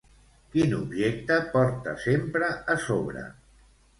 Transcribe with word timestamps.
Quin 0.53 0.71
objecte 0.77 1.37
porta 1.51 1.95
sempre 2.05 2.51
a 2.75 2.79
sobre? 2.87 3.29